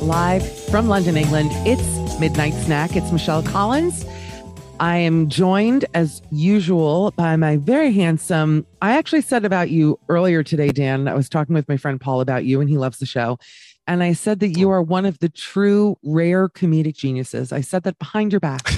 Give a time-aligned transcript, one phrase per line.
[0.00, 1.50] Live from London, England.
[1.66, 2.96] It's Midnight Snack.
[2.96, 4.04] It's Michelle Collins.
[4.80, 8.66] I am joined as usual by my very handsome.
[8.80, 11.06] I actually said about you earlier today, Dan.
[11.06, 13.38] I was talking with my friend Paul about you, and he loves the show.
[13.86, 17.52] And I said that you are one of the true rare comedic geniuses.
[17.52, 18.72] I said that behind your back.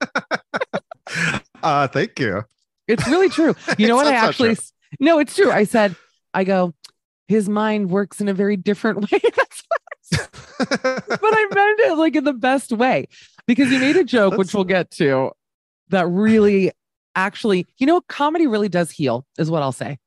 [1.62, 2.44] uh, thank you.
[2.86, 3.54] It's really true.
[3.78, 4.06] You know what?
[4.06, 4.56] I actually,
[4.98, 5.50] no, it's true.
[5.50, 5.94] I said,
[6.32, 6.72] I go,
[7.26, 9.20] his mind works in a very different way.
[9.22, 9.80] That's what.
[10.58, 13.08] but I meant it like in the best way
[13.46, 15.32] because you made a joke, which we'll get to,
[15.88, 16.72] that really
[17.14, 19.98] actually, you know, comedy really does heal, is what I'll say.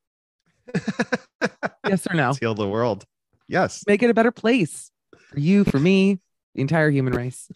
[1.88, 2.28] yes or no?
[2.28, 3.06] Let's heal the world.
[3.48, 3.84] Yes.
[3.88, 4.92] Make it a better place
[5.30, 6.20] for you, for me,
[6.56, 7.50] the entire human race.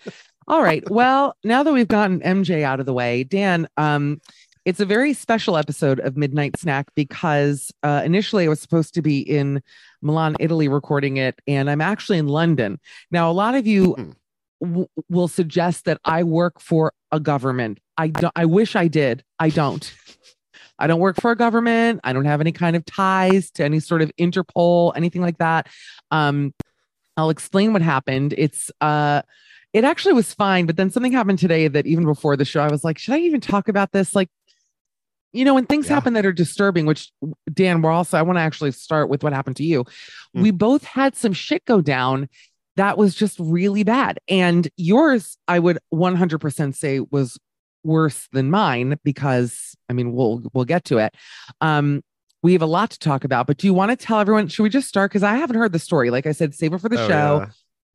[0.48, 0.88] All right.
[0.90, 4.22] Well, now that we've gotten MJ out of the way, Dan, um,
[4.66, 9.02] it's a very special episode of Midnight Snack because uh, initially I was supposed to
[9.02, 9.62] be in
[10.02, 12.80] Milan, Italy, recording it, and I'm actually in London.
[13.12, 14.12] Now, a lot of you Hmm.
[14.62, 17.80] w- will suggest that I work for a government.
[17.98, 18.34] I don't.
[18.36, 19.24] I wish I did.
[19.40, 19.94] I don't.
[20.80, 22.02] I don't work for a government.
[22.04, 25.68] I don't have any kind of ties to any sort of Interpol, anything like that.
[26.12, 26.54] Um,
[27.16, 28.34] I'll explain what happened.
[28.38, 29.22] It's uh
[29.74, 32.70] it actually was fine, but then something happened today that even before the show, I
[32.70, 34.16] was like, should I even talk about this?
[34.16, 34.30] Like,
[35.36, 35.96] you know, when things Yeah.
[35.96, 37.12] happen that are disturbing, which
[37.54, 39.84] Dan, we're also, I want to actually start with what happened to you.
[40.36, 40.42] Mm.
[40.42, 42.30] We both had some shit go down
[42.78, 44.20] that was just really bad.
[44.28, 47.38] And yours, I would 100% say was
[47.84, 51.14] worse than mine because I mean, we'll we'll get to it.
[51.62, 52.02] Um
[52.44, 54.48] we have a lot to talk about, but do you want to tell everyone?
[54.50, 55.10] Should we just start?
[55.10, 56.10] Because I haven't heard the story.
[56.12, 57.46] Like I said, save it for the Oh, show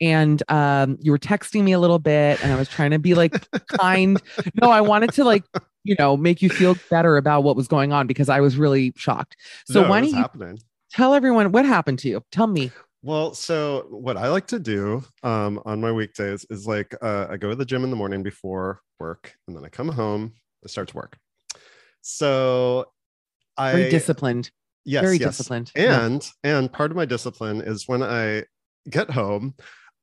[0.00, 0.08] yeah.
[0.08, 3.14] and um, you were texting me a little bit and i was trying to be
[3.14, 3.34] like
[3.68, 4.20] kind
[4.62, 5.44] no i wanted to like
[5.84, 8.92] you know make you feel better about what was going on because i was really
[8.96, 9.36] shocked
[9.66, 10.58] so No, why don't you happening?
[10.90, 12.70] tell everyone what happened to you tell me
[13.02, 17.38] Well, so what I like to do um, on my weekdays is like uh, I
[17.38, 20.68] go to the gym in the morning before work, and then I come home, I
[20.68, 21.16] start to work.
[22.02, 22.86] So
[23.56, 24.50] I very disciplined
[24.84, 25.30] yes, very yes.
[25.30, 25.72] disciplined.
[25.74, 26.04] Yeah.
[26.04, 28.44] And and part of my discipline is when I
[28.88, 29.54] get home,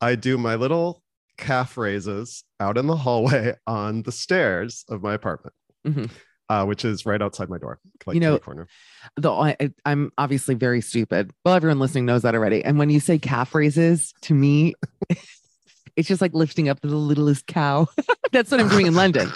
[0.02, 1.04] I do my little
[1.38, 5.54] calf raises out in the hallway on the stairs of my apartment.
[5.86, 6.10] Mhm.
[6.50, 8.68] uh, which is right outside my door, like You know- kitty corner.
[9.18, 11.32] Though I, I- I'm obviously very stupid.
[11.44, 12.64] Well, everyone listening knows that already.
[12.64, 14.74] And when you say calf raises, to me,
[15.96, 17.88] it's just like lifting up the littlest cow.
[18.32, 19.30] That's what I'm doing in London.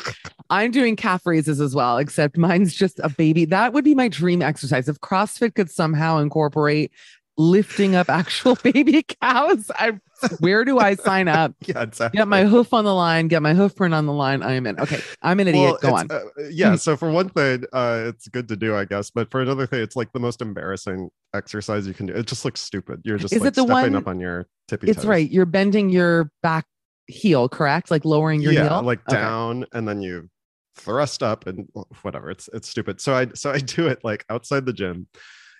[0.49, 3.45] I'm doing calf raises as well, except mine's just a baby.
[3.45, 4.87] That would be my dream exercise.
[4.89, 6.91] If CrossFit could somehow incorporate
[7.37, 9.93] lifting up actual baby cows, I
[10.39, 11.53] where do I sign up?
[11.65, 12.17] Yeah, exactly.
[12.17, 14.43] Get my hoof on the line, get my hoof print on the line.
[14.43, 14.79] I am in.
[14.79, 14.99] Okay.
[15.21, 15.75] I'm an idiot.
[15.81, 16.09] Go on.
[16.11, 16.19] uh,
[16.49, 16.75] yeah.
[16.81, 19.09] So for one thing, uh, it's good to do, I guess.
[19.11, 22.13] But for another thing, it's like the most embarrassing exercise you can do.
[22.13, 23.01] It just looks stupid.
[23.05, 25.05] You're just Is like it the stepping one- up on your tippy It's toes.
[25.05, 25.29] right.
[25.29, 26.65] You're bending your back
[27.07, 27.91] heel, correct?
[27.91, 28.81] Like lowering your yeah, heel.
[28.83, 29.17] like Okay.
[29.17, 30.29] down, and then you
[30.77, 31.67] thrust up and
[32.01, 32.29] whatever.
[32.31, 32.99] It's it's stupid.
[33.01, 35.07] So I so I do it like outside the gym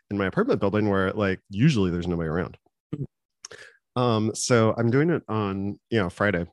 [0.10, 2.58] in my apartment building where like usually there's nobody around.
[3.96, 6.46] Um, so I'm doing it on you know Friday,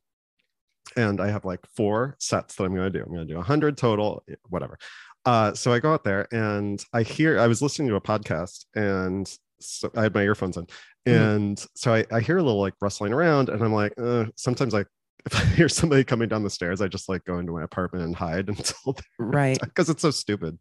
[0.97, 3.05] and I have like four sets that I'm going to do.
[3.05, 4.79] I'm going to do 100 total, whatever.
[5.25, 8.65] Uh, so I go out there and I hear I was listening to a podcast
[8.75, 9.31] and
[9.61, 10.67] so I had my earphones in,
[11.07, 14.75] and so I, I hear a little like rustling around, and I'm like, uh, sometimes
[14.75, 14.85] I
[15.27, 18.05] if I hear somebody coming down the stairs, I just like go into my apartment
[18.05, 19.59] and hide until Right.
[19.63, 20.59] because it's so stupid.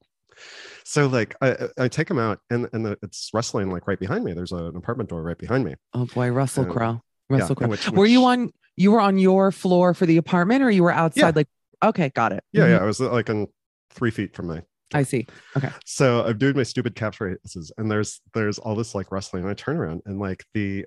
[0.84, 4.24] So like I, I take him out and and the, it's rustling like right behind
[4.24, 4.34] me.
[4.34, 5.75] There's an apartment door right behind me.
[5.94, 7.01] Oh boy, Russell Um, Crowe.
[7.30, 7.68] yeah, Russell Crowe.
[7.68, 10.92] which- were you on you were on your floor for the apartment or you were
[10.92, 11.31] outside Yeah.
[11.36, 11.48] like
[11.84, 12.44] okay, got it.
[12.51, 12.69] Yeah, Mhm.
[12.69, 12.78] yeah.
[12.78, 13.48] I was like on
[13.92, 14.63] three feet from my
[14.94, 15.28] I see.
[15.57, 15.69] Okay.
[15.86, 19.51] So I'm doing my stupid calf raises, and there's there's all this like rustling, and
[19.51, 20.86] I turn around and like the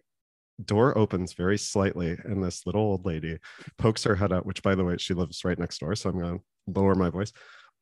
[0.65, 3.39] door opens very slightly, and this little old lady
[3.79, 4.47] pokes her head out.
[4.47, 7.33] Which, by the way, she lives right next door, so I'm gonna lower my voice.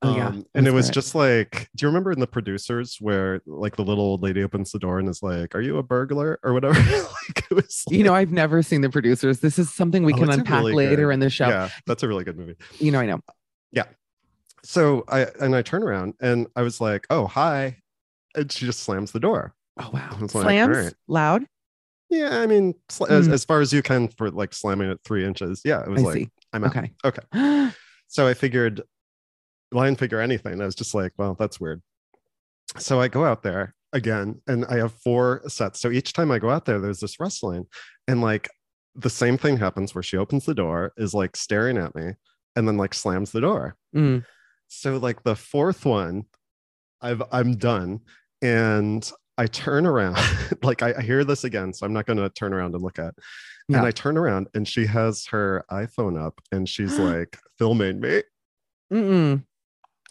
[0.03, 0.29] Oh, yeah.
[0.29, 0.93] Um, and it was it.
[0.93, 4.71] just like, do you remember in the producers where like the little old lady opens
[4.71, 6.79] the door and is like, "Are you a burglar?" or whatever?
[6.91, 7.83] like it was.
[7.91, 9.41] You know, I've never seen the producers.
[9.41, 11.49] This is something we Oh, can unpack really later good- in the show.
[11.49, 12.55] Yeah, that's a really good movie.
[12.79, 13.21] You know, I know.
[13.73, 13.85] Yeah.
[14.63, 17.79] So I and I turn around and I was like, "Oh, hi,"
[18.37, 19.53] and she just slams the door.
[19.81, 20.17] Oh wow.
[20.21, 20.95] It's like, Slams all right.
[21.09, 21.45] loud.
[22.11, 23.33] Yeah, I mean, sl- as, Mm.
[23.33, 25.61] as far as you can for like slamming it three inches.
[25.65, 26.31] Yeah, it was I like, see.
[26.53, 26.77] I'm out.
[26.77, 26.93] Okay.
[27.05, 27.71] Okay.
[28.11, 28.81] So I figured,
[29.73, 30.61] well, I didn't figure anything.
[30.61, 31.83] I was just like, well, that's weird.
[32.79, 35.81] So I go out there again, and I have four sets.
[35.81, 37.67] So each time I go out there, there's this wrestling,
[38.07, 38.49] and like
[38.95, 42.13] the same thing happens where she opens the door, is like staring at me,
[42.57, 43.77] and then like slams the door.
[43.95, 44.25] Mm.
[44.69, 46.25] So like the fourth one,
[47.01, 48.01] I've I'm done,
[48.43, 50.19] and I turn around,
[50.63, 52.99] like I, I hear this again, so I'm not going to turn around and look
[52.99, 53.15] at.
[53.69, 53.79] Yeah.
[53.79, 58.23] And I turn around, and she has her iPhone up, and she's like filming me.
[58.93, 59.45] Mm-mm.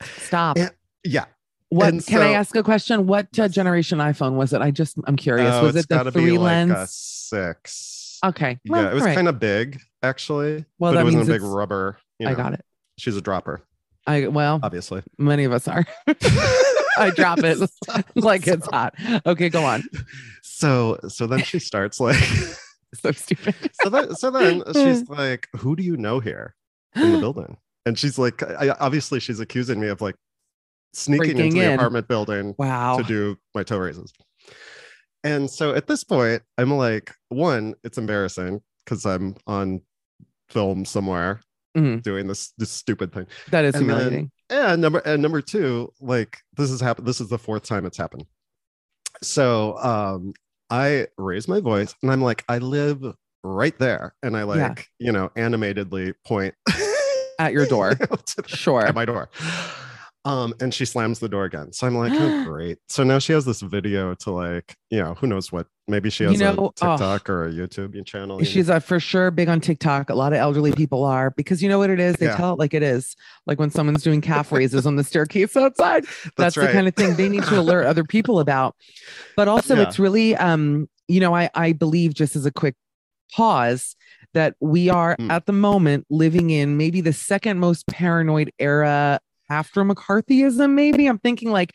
[0.03, 0.57] Stop.
[0.57, 0.69] Yeah.
[1.03, 1.25] Yeah,
[1.69, 3.07] what and can I ask a question?
[3.07, 4.61] What uh, generation iPhone was it?
[4.61, 5.53] I just I'm curious.
[5.55, 6.71] Oh, was it the gotta three be like lens?
[6.71, 8.19] a six.
[8.25, 8.59] Okay.
[8.65, 11.97] yeah, it was kind of big actually, Well, but that it wasn't a big rubber.
[12.19, 12.65] You I got it.
[12.97, 13.61] She's a dropper,
[14.05, 15.03] I well, obviously.
[15.17, 15.85] many of us are.
[16.97, 17.59] I drop it
[18.15, 18.95] like it's hot.
[19.25, 19.83] Okay, go on.
[20.41, 22.17] So so then she starts like
[22.95, 23.55] So stupid.
[23.81, 26.55] so then so then she's like, "Who do you know here
[26.95, 27.57] in the building?"
[27.87, 30.15] And she's like, I, obviously she's accusing me of like
[30.93, 31.73] sneaking Breaking into the in.
[31.75, 32.97] apartment building Wow.
[32.97, 34.11] to do my toe raises.
[35.23, 39.81] And so at this point, I'm like, one, it's embarrassing because I'm on
[40.49, 41.41] film somewhere
[41.77, 42.01] Mhm.
[42.01, 43.27] doing this this stupid thing.
[43.51, 44.31] That is And then- humiliating.
[44.49, 47.07] And number and number two, like this has happened.
[47.07, 48.25] This is the fourth time it's happened.
[49.21, 50.33] So um
[50.69, 53.01] I raise my voice and I'm like, I live
[53.43, 54.13] right there.
[54.23, 54.57] And I like,
[54.99, 55.05] Yeah.
[55.07, 56.53] you know, animatedly point
[57.39, 57.93] At your door.
[58.47, 58.85] Sure.
[58.85, 59.29] at my door.
[60.25, 61.71] Um, and she slams the door again.
[61.71, 62.79] So I'm like, oh, great.
[62.89, 65.67] So now she has this video to like, you know, who knows what?
[65.87, 66.67] Maybe she You has know, a oh.
[66.75, 68.39] TikTok or a YouTube channel.
[68.39, 68.45] you?
[68.45, 70.09] She's uh, for sure big on TikTok.
[70.09, 72.15] A lot of elderly people are because you know what it is.
[72.15, 72.35] They Yeah.
[72.35, 73.15] tell it like it is.
[73.45, 76.03] Like when someone's doing calf raises on the staircase outside.
[76.35, 76.73] That's, the right.
[76.73, 78.75] kind of thing they need to alert other people about.
[79.37, 79.83] But also, Yeah.
[79.83, 82.75] it's really, um, you know, I I believe just as a quick
[83.33, 83.95] pause
[84.37, 85.31] that we are Mm.
[85.31, 90.73] at the moment living in maybe the second most paranoid era after McCarthyism.
[90.73, 91.73] Maybe I'm thinking like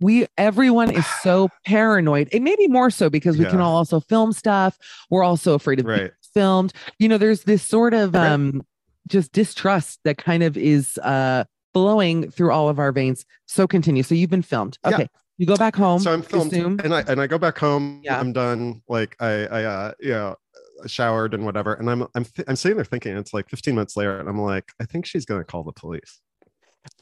[0.00, 2.28] we everyone is so paranoid.
[2.32, 4.76] It may be more so because we can all also film stuff.
[5.10, 6.10] We're also afraid of being Right.
[6.34, 6.72] filmed.
[6.98, 8.28] You know, there's this sort of Right.
[8.32, 8.62] um
[9.08, 11.44] just distrust that kind of is uh
[11.74, 13.24] flowing through all of our veins.
[13.46, 14.02] So continue.
[14.02, 14.78] So you've been filmed.
[14.84, 14.94] Yeah.
[14.94, 15.08] Okay.
[15.38, 16.00] You go back home.
[16.00, 16.80] so I'm filmed assume.
[16.84, 18.00] and I and I go back home.
[18.04, 18.18] Yeah.
[18.20, 18.82] I'm done.
[18.88, 20.36] Like I I uh know
[20.86, 21.74] showered and whatever.
[21.74, 24.40] And I'm I'm th- I'm sitting there thinking it's like 15 minutes later, and I'm
[24.40, 26.20] like, I think she's gonna call the police.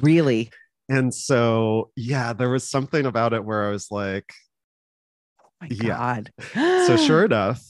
[0.00, 0.50] Really?
[0.88, 4.32] And so yeah, there was something about it where I was like,
[5.44, 5.96] oh my Yeah.
[5.96, 6.30] God.
[6.87, 7.62] so sure enough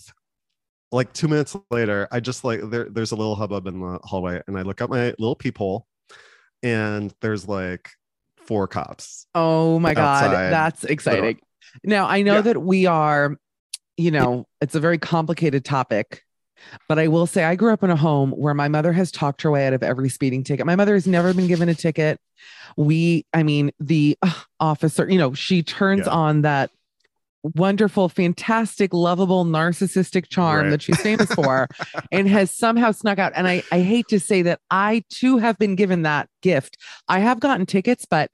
[0.93, 4.43] like two minutes later i just like there, there's a little hubbub in the hallway
[4.49, 5.87] and i look out my little peephole
[6.65, 7.89] and there's like
[8.47, 9.27] four cops.
[9.35, 10.33] Oh my God.
[10.33, 11.39] That's exciting.
[11.85, 12.41] Now, I know Yeah.
[12.43, 13.37] that we are,
[14.01, 16.25] you know, it's a very complicated topic,
[16.89, 19.43] but I will say I grew up in a home where my mother has talked
[19.43, 20.67] her way out of every speeding ticket.
[20.67, 22.19] My mother has never been given a ticket.
[22.77, 26.13] We, I mean, the uh, officer, you know, she turns Yeah.
[26.13, 26.71] on that
[27.43, 30.71] wonderful, fantastic, lovable, narcissistic charm Right.
[30.71, 31.69] that she's famous for
[32.13, 33.33] and has somehow snuck out.
[33.35, 36.77] And I, I hate to say that I too have been given that gift.
[37.09, 38.31] I have gotten tickets, but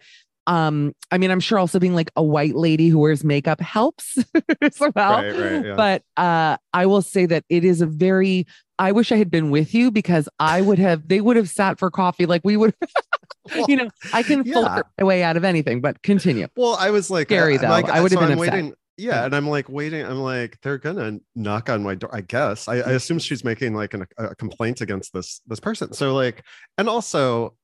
[0.47, 4.17] um, I mean, I'm sure also being like a white lady who wears makeup helps
[4.63, 5.23] as well.
[5.23, 5.75] Right, right, yeah.
[5.75, 8.47] But uh, I will say that it is a very.
[8.79, 11.09] I wish I had been with you because I would have.
[11.09, 12.75] They would have sat for coffee like we would.
[13.69, 14.53] you know, I can yeah.
[14.53, 15.81] filter my way out of anything.
[15.81, 16.47] But continue.
[16.57, 17.69] Well, I was like, Scary, uh, though.
[17.69, 18.55] like, I would have so been I'm upset.
[18.55, 18.75] waiting.
[18.99, 20.07] Yeah, and I'm like waiting.
[20.07, 22.11] I'm like, they're gonna knock on my door.
[22.15, 22.69] I guess.
[22.69, 25.93] I, I assume she's making like an, a complaint against this this person.
[25.93, 26.45] So like,
[26.79, 27.57] and also,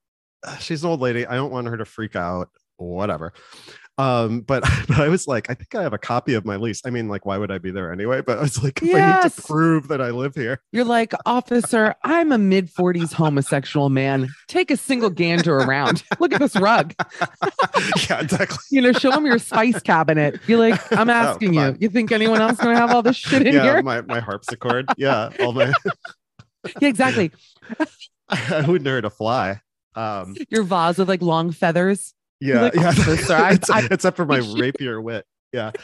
[0.44, 1.26] uh, she's an old lady.
[1.26, 2.48] I don't want her to freak out.
[2.82, 3.32] Whatever.
[3.98, 6.80] Um, but but I was like, I think I have a copy of my lease.
[6.84, 8.22] I mean, like, why would I be there anyway?
[8.22, 10.60] But I was like, if I need to prove that I live here.
[10.72, 14.28] You're like, officer, I'm a mid 40s homosexual man.
[14.48, 16.02] Take a single gander around.
[16.18, 16.94] Look at this rug.
[18.08, 18.58] yeah, exactly.
[18.70, 20.44] You know, show him your spice cabinet.
[20.46, 21.78] Be like, I'm asking come you.
[21.80, 23.82] You think anyone else gonna have all this shit in Yeah, here?
[23.82, 24.86] my, my harpsichord.
[24.96, 25.72] Yeah, all my
[26.80, 27.32] Yeah, exactly.
[28.28, 29.60] I wouldn't her to fly.
[29.94, 32.14] Um, Your vase with like long feathers.
[32.42, 32.88] Yeah, like, yeah.
[32.88, 35.24] "Officer, I- It's- I except for my rapier wit.
[35.52, 35.70] Yeah.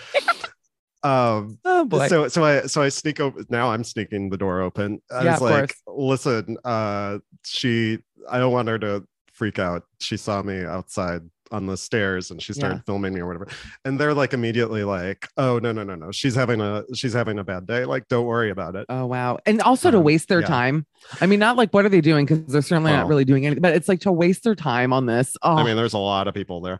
[1.04, 1.58] Um.
[1.64, 2.08] Oh boy.
[2.08, 3.44] So so I so I sneak over.
[3.48, 5.00] Now I'm sneaking the door open.
[5.12, 7.98] I Yeah, was like, listen, uh, she.
[8.28, 9.84] I don't want her to freak out.
[10.00, 11.22] She saw me outside
[11.52, 12.82] on the stairs and she started Yeah.
[12.86, 13.48] filming me or whatever.
[13.84, 17.38] And they're like immediately like, oh no no no no, she's having a she's having
[17.38, 17.84] a bad day.
[17.84, 18.86] Like don't worry about it.
[18.88, 19.38] Oh wow.
[19.46, 20.46] And also to Um, waste their yeah.
[20.46, 20.86] time.
[21.20, 22.26] I mean, not like what are they doing?
[22.26, 23.08] Because they're certainly not Oh.
[23.08, 25.36] really doing anything, but it's like to waste their time on this.
[25.42, 26.78] Oh I mean, there's a lot of people there.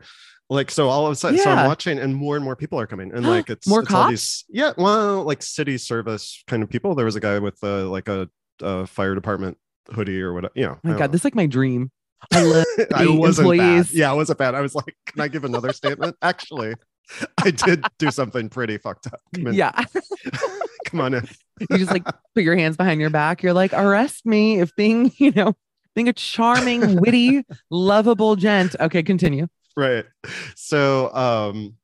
[0.51, 2.87] Like so, all of a sudden, so I'm watching, and more and more people are
[2.87, 6.71] coming, and like it's More it's all these, yeah, well, like city service kind of
[6.71, 6.95] people.
[6.95, 8.31] There was a guy with uh, like a,
[8.63, 9.59] a fire department
[9.93, 10.53] hoodie or whatever.
[10.57, 11.91] You know, Oh my god, don't this is like my dream.
[12.33, 12.65] I love.
[12.95, 13.89] I wasn't employees.
[13.89, 13.95] bad.
[13.95, 14.55] Yeah, I wasn't bad.
[14.55, 16.17] I was like, can I give another statement?
[16.23, 16.75] Actually,
[17.43, 19.21] I did do something pretty fucked up.
[19.35, 19.73] Come Yeah.
[20.87, 21.29] come on in.
[21.71, 23.43] you just like put your hands behind your back.
[23.43, 25.55] You're like, arrest me if being, you know,
[25.95, 28.77] being a charming, witty, lovable gent.
[28.79, 29.47] Okay, continue.
[29.77, 30.05] right
[30.57, 31.75] so um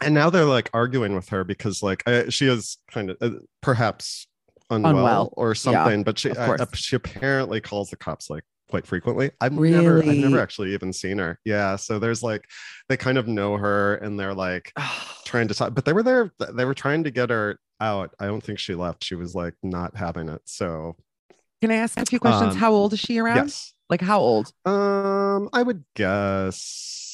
[0.00, 3.30] and now they're like arguing with her because like I, she is kind of uh,
[3.60, 4.28] perhaps
[4.70, 5.34] unwell, Unwell.
[5.36, 9.30] or something but she I- uh, she apparently calls the cops like quite frequently.
[9.40, 11.38] I've never i've never actually even seen her.
[11.44, 12.44] Yeah so there's like
[12.88, 14.72] they kind of know her and they're like
[15.24, 18.14] trying to talk but they were there they were trying to get her out.
[18.18, 19.04] I don't think she left.
[19.04, 20.96] She was like not having it so.
[21.60, 22.54] Can I ask a few questions?
[22.54, 23.36] Um, how old is she around?
[23.36, 23.72] yes.
[23.90, 24.52] Like how old?
[24.66, 27.07] um i would guess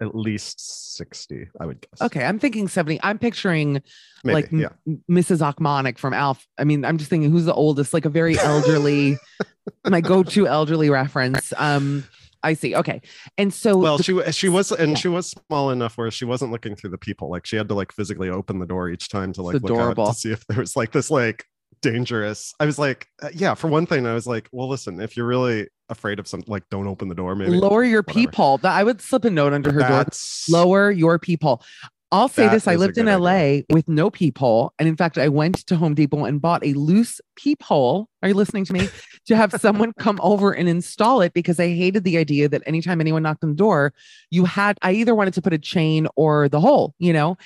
[0.00, 3.00] at least 60 i would guess Okay, I'm thinking 70.
[3.02, 3.82] I'm picturing
[4.24, 5.40] Maybe, like yeah m- Mrs.
[5.40, 6.46] Ochmonek from Alf.
[6.58, 9.18] I mean, I'm just thinking who's the oldest, like a very elderly,
[9.86, 11.52] my go-to elderly reference.
[11.56, 12.04] Um,
[12.42, 12.74] I see.
[12.74, 13.00] Okay.
[13.36, 14.96] And so well the- she she was and yeah.
[14.96, 17.74] she was small enough where she wasn't looking through the people like she had to
[17.74, 20.58] like physically open the door each time to like look out to see if there
[20.58, 21.44] was like this like
[21.80, 25.16] dangerous i was like uh, yeah for one thing i was like well listen if
[25.16, 28.26] you're really afraid of something like don't open the door maybe lower your whatever.
[28.30, 28.58] peephole.
[28.58, 30.04] That I would slip a note under her door.
[30.50, 31.62] Lower your peephole.
[32.10, 33.64] I'll say this: I lived in LA idea.
[33.70, 37.20] with no peephole, and in fact, I went to Home Depot and bought a loose
[37.36, 38.08] peephole.
[38.22, 38.88] Are you listening to me?
[39.26, 43.00] to have someone come over and install it because I hated the idea that anytime
[43.00, 43.92] anyone knocked on the door,
[44.30, 44.78] you had.
[44.82, 46.94] I either wanted to put a chain or the hole.
[46.98, 47.36] You know,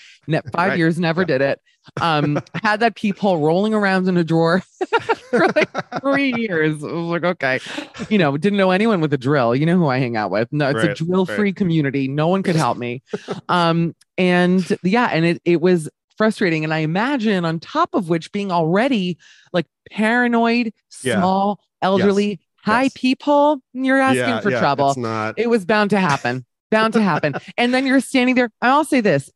[0.52, 0.78] five Right.
[0.78, 1.26] years never Yeah.
[1.26, 1.60] did it.
[2.00, 4.62] Um, had that peephole rolling around in a drawer
[5.30, 5.68] for like
[6.00, 6.82] three years.
[6.82, 7.60] I was like, okay,
[8.08, 9.54] you know, didn't know anyone with a drill.
[9.54, 10.48] You know who I hang out with.
[10.52, 12.08] No, it's a drill free community.
[12.08, 13.02] No one could help me.
[13.48, 16.62] Um, and yeah, and it it was frustrating.
[16.64, 19.18] And I imagine on top of which being already
[19.52, 20.72] like paranoid,
[21.02, 21.18] Yeah.
[21.18, 22.92] small, elderly, high Yes.
[22.94, 24.94] people, you're asking yeah, for yeah, trouble.
[24.96, 26.44] not It was bound to happen.
[26.70, 27.34] bound to happen.
[27.58, 28.50] And then you're standing there.
[28.60, 29.30] I'll say this.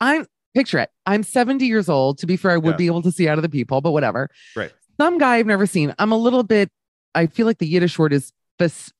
[0.00, 0.26] I'm
[0.56, 0.90] picture it.
[1.04, 2.18] I'm 70 years old.
[2.18, 2.76] To be fair, I would Yeah.
[2.76, 4.28] be able to see out of the people, but whatever.
[4.56, 4.72] Right.
[4.98, 5.94] Some guy I've never seen.
[5.98, 6.70] I'm a little bit,
[7.14, 8.32] I feel like the Yiddish word is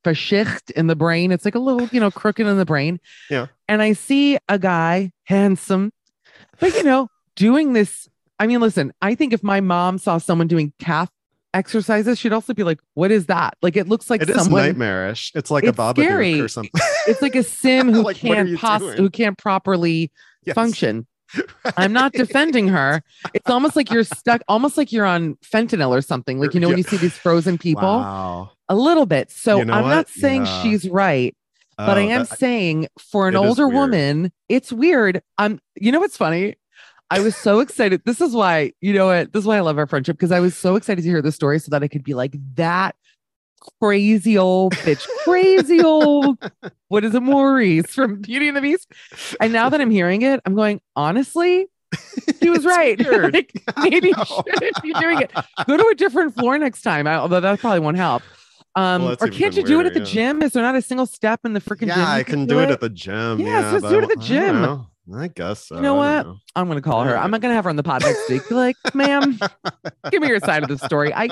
[0.04, 1.32] faschicht in the brain.
[1.32, 3.00] It's like a little, you know, crooked in the brain.
[3.30, 3.46] Yeah.
[3.68, 5.92] And I see a guy, handsome,
[6.60, 8.08] but you know, doing this.
[8.38, 11.08] I mean, listen, I think if my mom saw someone doing calf
[11.54, 13.54] exercises, she'd also be like, what is that?
[13.62, 16.70] Like, it looks like it is someone nightmarish it's like It's a babadook or something
[17.06, 18.96] it's like a sim who Like, can't doing?
[18.98, 20.12] who can't properly
[20.44, 20.54] Yes.
[20.54, 21.06] function.
[21.76, 23.02] I'm not defending her.
[23.34, 26.38] It's almost like you're stuck, almost like you're on fentanyl or something.
[26.40, 29.30] Like you know when you see these frozen people, wow a little bit.
[29.30, 30.62] So You know I'm not saying Yeah.
[30.62, 31.36] she's right,
[31.78, 35.22] but I Oh, am that- saying for an older woman, it's weird.
[35.38, 36.56] I'm, you know what's funny?
[37.08, 38.02] I was so excited.
[38.04, 39.32] This is why, you know what?
[39.32, 41.30] This is why I love our friendship because I was so excited to hear the
[41.30, 42.96] story so that I could be like, that
[43.80, 46.38] crazy old bitch, crazy old,
[46.88, 48.90] what is it, Maurice from Beauty and the Beast?
[49.40, 51.66] And now that I'm hearing it, I'm going, honestly,
[52.40, 52.98] he was right.
[53.32, 55.32] like, maybe you shouldn't be doing it.
[55.66, 58.22] Go to a different floor next time, I- although that probably won't help.
[58.74, 60.04] Um, Well, or can't you do it at the yeah.
[60.06, 60.42] gym?
[60.42, 61.88] Is there not a single step in the freaking gym?
[61.88, 63.40] yeah, you I can do it at the gym.
[63.40, 64.86] Yeah, Yeah, so but do it at the gym.
[65.14, 65.76] I guess so.
[65.76, 66.26] You know what?
[66.26, 66.38] know.
[66.56, 67.16] I'm gonna call her.
[67.16, 68.50] I'm not gonna have her on the pod next week.
[68.50, 69.38] Like, ma'am,
[70.10, 71.14] give me your side of the story.
[71.14, 71.28] I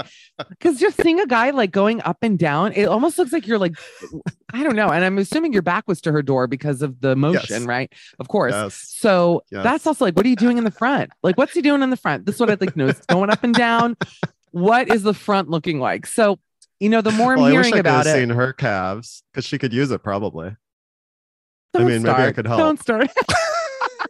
[0.49, 3.59] because just seeing a guy like going up and down, it almost looks like you're
[3.59, 3.75] like,
[4.53, 4.91] I don't know.
[4.91, 7.67] And I'm assuming your back was to her door because of the motion, Yes.
[7.67, 7.93] right?
[8.21, 8.53] Of course.
[8.55, 8.95] Yes.
[8.97, 9.65] So Yes.
[9.65, 11.11] that's also like, what are you doing in the front?
[11.25, 12.27] Like, what's he doing in the front?
[12.27, 12.87] This is what I'd like to know.
[12.87, 13.97] Is it going up and down?
[14.53, 16.07] What is the front looking like?
[16.07, 16.39] So,
[16.79, 18.53] you know, the more I'm Well, I wish hearing I could about it, seen her
[18.53, 20.55] calves because she could use it probably.
[21.77, 22.59] I don't mean, maybe I could help.
[22.61, 23.11] Don't start.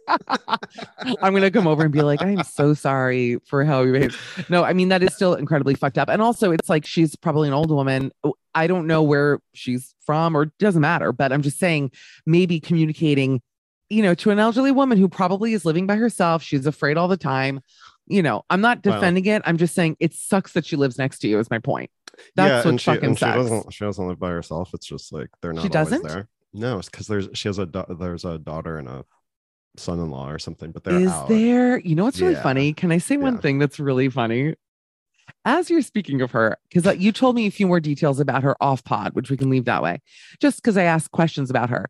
[0.07, 4.17] I'm gonna come over and be like, I'm so sorry for how you behaved.
[4.49, 6.09] No, I mean that is still incredibly fucked up.
[6.09, 8.11] And also, it's like she's probably an old woman.
[8.23, 11.11] Oh, I don't know where she's from, or doesn't matter.
[11.11, 11.91] But I'm just saying,
[12.25, 13.41] maybe communicating,
[13.89, 16.43] you know, to an elderly woman who probably is living by herself.
[16.43, 17.61] She's afraid all the time.
[18.07, 19.41] You know, I'm not defending it.
[19.45, 21.39] I'm just saying it sucks that she lives next to you.
[21.39, 21.89] Is my point.
[22.35, 23.37] That's yeah, what she, fucking and she sucks.
[23.37, 23.73] doesn't.
[23.73, 24.71] She doesn't live by herself.
[24.73, 26.03] It's just like they're not She doesn't?
[26.03, 26.27] there.
[26.53, 29.03] No, it's because there's she has a da- there's a daughter and a
[29.79, 31.27] son-in-law or something, but they're Is out.
[31.27, 31.79] there?
[31.79, 32.41] You know what's really Yeah.
[32.43, 32.73] funny?
[32.73, 33.39] Can I say one Yeah.
[33.41, 34.55] thing that's really funny?
[35.43, 38.55] As you're speaking of her, because you told me a few more details about her
[38.61, 40.01] off pod, which we can leave that way,
[40.39, 41.89] just because I asked questions about her.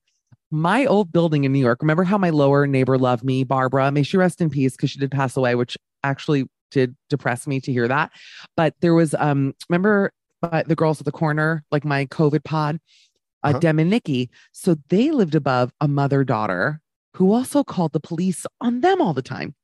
[0.51, 3.91] My old building in New York, remember how my lower neighbor loved me, Barbara?
[3.91, 7.59] May she rest in peace because she did pass away, which actually did depress me
[7.61, 8.11] to hear that.
[8.55, 10.11] But there was, um, remember
[10.43, 12.79] uh, the girls at the corner, like my COVID pod,
[13.43, 13.59] uh, Uh-huh.
[13.59, 14.29] Dem and Nikki.
[14.51, 16.81] So they lived above a mother daughter
[17.15, 19.55] who also called the police on them all the time.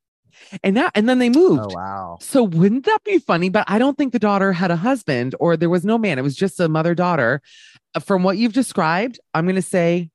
[0.63, 1.62] And that, and then they moved.
[1.62, 2.17] Oh wow.
[2.21, 3.49] So wouldn't that be funny?
[3.49, 6.17] But I don't think the daughter had a husband or there was no man.
[6.17, 7.41] It was just a mother daughter.
[7.93, 10.10] Uh, From what you've described, I'm going to say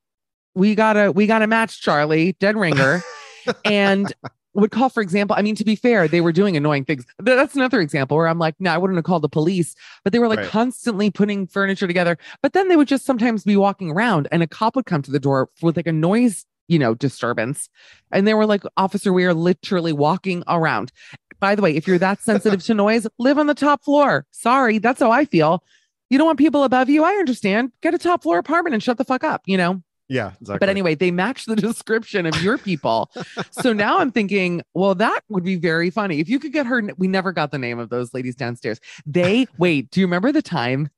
[0.55, 3.03] we got to we got to match Charlie, dead ringer,
[3.65, 4.13] and
[4.55, 5.37] would call for example.
[5.39, 7.05] I mean, to be fair, they were doing annoying things.
[7.19, 10.19] That's another example where I'm like, no, I wouldn't have called the police, but they
[10.19, 10.49] were like Right.
[10.49, 12.17] constantly putting furniture together.
[12.43, 15.11] But then they would just sometimes be walking around, and a cop would come to
[15.11, 17.69] the door with like a noise, you know, disturbance,
[18.13, 20.93] and they were like, "Officer, we are literally walking around."
[21.39, 24.27] By the way, if you're that sensitive to noise, live on the top floor.
[24.31, 25.63] Sorry, that's how I feel.
[26.09, 27.05] You don't want people above you.
[27.05, 27.73] I understand.
[27.83, 29.83] Get a top floor apartment and shut the fuck up, you know?
[30.09, 30.59] Yeah, exactly.
[30.59, 33.11] But anyway, they match the description of your people.
[33.51, 36.21] so now I'm thinking, well, that would be very funny.
[36.21, 38.79] If you could get her, we never got the name of those ladies downstairs.
[39.05, 40.91] They, wait, do you remember the time?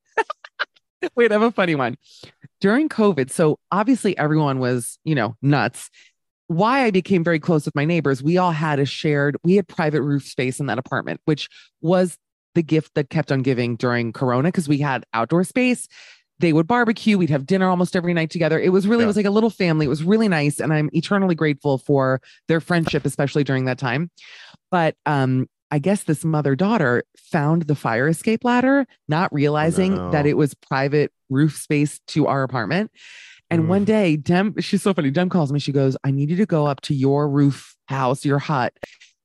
[1.16, 1.96] wait, I have a funny one.
[2.60, 5.90] During COVID, so obviously everyone was, you know, nuts.
[6.48, 9.68] Why I became very close with my neighbors, we all had a shared, we had
[9.68, 11.48] private roof space in that apartment, which
[11.82, 12.16] was
[12.54, 15.86] the gift that kept on giving during Corona because we had outdoor space.
[16.40, 18.58] They would barbecue we'd have dinner almost every night together.
[18.58, 19.86] It was really it was like a little family.
[19.86, 24.10] It was really nice and i'm eternally grateful for their friendship especially during that time.
[24.70, 30.26] But um i guess this mother daughter found the fire escape ladder not realizing that
[30.26, 32.90] it was private roof space to our apartment.
[33.50, 33.86] And one Mm.
[33.86, 35.58] day dem she's so funny dem calls me.
[35.58, 38.72] She goes i need you to go up to your roof house your hut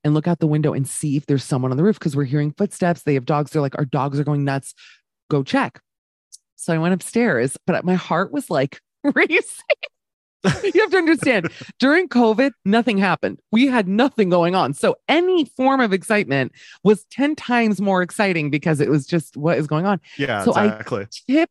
[0.02, 2.24] and look out the window and see if there's someone on the roof because we're
[2.24, 3.02] hearing footsteps.
[3.02, 3.50] They have dogs.
[3.50, 4.74] They're like our dogs are going nuts.
[5.30, 5.80] Go check.
[6.56, 8.80] So I went upstairs, but my heart was like
[9.14, 9.64] racing.
[10.74, 13.40] you have to understand, during COVID, nothing happened.
[13.52, 14.74] We had nothing going on.
[14.74, 16.52] So any form of excitement
[16.82, 20.00] was 10 times more exciting because it was just what is going on.
[20.18, 21.06] yeah, so I- exactly.
[21.28, 21.50] Tip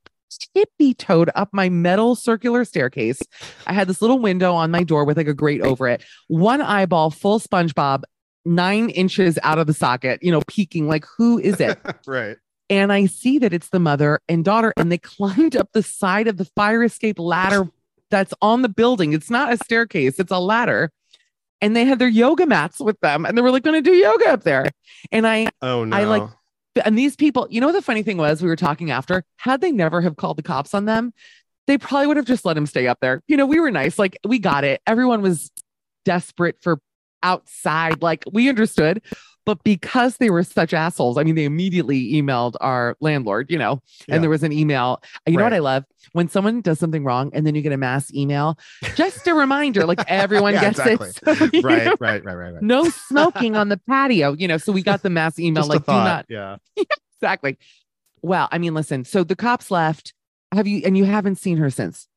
[0.56, 3.22] tippy toed up my metal circular staircase.
[3.68, 6.04] I had this little window on my door with like a grate over it.
[6.28, 8.04] One eyeball, full SpongeBob,
[8.46, 11.80] nine inches out of the socket, you know, peeking like, who is it?
[12.08, 12.38] right.
[12.70, 16.28] and I see that it's the mother and daughter, and they climbed up the side
[16.28, 17.70] of the fire escape ladder
[18.14, 19.12] that's on the building.
[19.14, 20.92] It's not a staircase, it's a ladder.
[21.62, 23.96] And they had their yoga mats with them, and they were like going to do
[23.96, 24.70] yoga up there.
[25.12, 25.98] And I, Oh no.
[25.98, 26.30] I like-
[26.86, 29.72] and these people, you know, the funny thing was, we were talking after, had they
[29.72, 31.14] never have called the cops on them,
[31.68, 33.22] they probably would have just let him stay up there.
[33.28, 34.82] You know, we were nice, like we got it.
[34.86, 35.50] Everyone was
[36.06, 36.80] desperate for
[37.24, 39.02] outside, like we understood.
[39.46, 43.82] But because they were such assholes, I mean, they immediately emailed our landlord, you know,
[44.08, 44.16] Yeah.
[44.16, 45.02] and there was an email.
[45.28, 45.84] You know what I love?
[46.14, 48.58] When someone does something wrong and then you get a mass email,
[48.96, 51.10] just a reminder, like everyone Yeah, gets exactly.
[51.10, 51.20] it.
[51.62, 52.64] So, right, know, right, right, right, right.
[52.64, 54.58] No smoking on the patio, you know.
[54.58, 56.58] So we got the mass email, like, do not Yeah.
[57.18, 57.58] exactly.
[58.22, 60.14] Well, I mean, listen, so the cops left.
[60.54, 62.08] Have you and you haven't seen her since?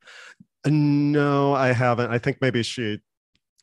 [0.67, 2.11] No, I haven't.
[2.11, 3.01] I think maybe she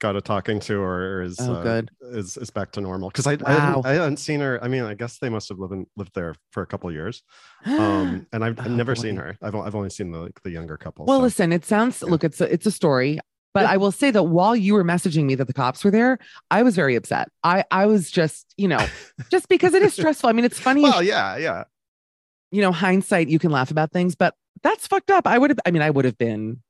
[0.03, 1.89] got a talking to or is Oh, uh, good.
[2.01, 3.59] is is back to normal because I, I, Wow.
[3.81, 4.59] hadn't, I hadn't seen her.
[4.63, 6.93] I mean, I guess they must have lived in, lived there for a couple of
[6.95, 7.23] years.
[7.65, 9.35] Um, and I've, I've Oh, never seen her.
[9.41, 11.05] I've, o- I've only seen the like, the younger couple.
[11.05, 12.09] Well, so- listen, it sounds Yeah.
[12.11, 13.19] look, it's a it's a story.
[13.53, 13.71] But Yeah.
[13.73, 16.17] I will say that while you were messaging me that the cops were there,
[16.51, 17.29] I was very upset.
[17.43, 18.85] I I was just, you know,
[19.31, 20.29] just because it is stressful.
[20.29, 21.63] I mean, it's funny, well, yeah, yeah.
[22.51, 25.27] you know, hindsight, you can laugh about things, but that's fucked up.
[25.27, 26.61] I would have, I mean, I would have been.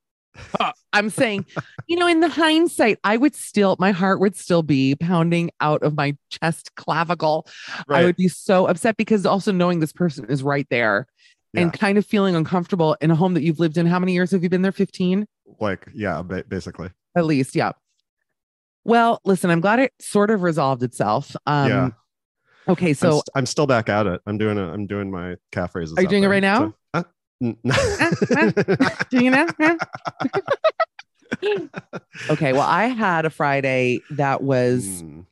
[0.94, 1.46] I'm saying,
[1.88, 5.84] you know, in the hindsight, I would still, my heart would still be pounding out
[5.84, 7.48] of my chest clavicle.
[7.90, 11.08] I would be so upset because also knowing this person is right there
[11.56, 13.86] and kind of feeling uncomfortable in a home that you've lived in.
[13.86, 14.72] How many years have you been there?
[14.72, 15.28] 15
[15.60, 16.90] like yeah, ba- basically.
[17.16, 17.56] at least.
[17.56, 17.74] Yeah.
[18.86, 21.36] Well, listen, I'm glad it sort of resolved itself.
[21.46, 21.90] Um, yeah.
[22.68, 22.90] Okay.
[22.90, 24.22] I'm, So, st- I'm still back at it.
[24.26, 24.62] I'm doing it.
[24.62, 25.98] I'm doing my calf raises.
[25.98, 26.58] Are you doing it right now?
[26.60, 26.70] so- n- no.
[26.70, 26.74] do
[29.12, 29.50] you know?
[32.30, 32.54] Okay.
[32.54, 35.26] Well, I had a Friday that was, Mm,